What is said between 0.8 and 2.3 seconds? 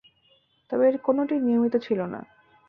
এর কোনটিই নিয়মিত ছিল না।